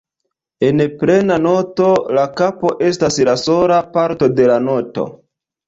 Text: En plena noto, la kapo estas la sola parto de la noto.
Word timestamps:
En 0.69 0.79
plena 1.01 1.37
noto, 1.43 1.91
la 2.19 2.25
kapo 2.41 2.73
estas 2.89 3.21
la 3.31 3.37
sola 3.45 3.81
parto 4.01 4.33
de 4.41 4.51
la 4.55 4.59
noto. 4.67 5.09